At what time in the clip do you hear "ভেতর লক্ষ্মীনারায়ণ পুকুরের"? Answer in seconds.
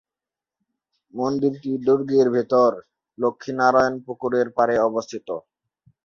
2.35-4.47